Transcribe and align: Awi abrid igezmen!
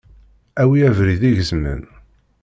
Awi 0.61 0.79
abrid 0.89 1.21
igezmen! 1.29 1.81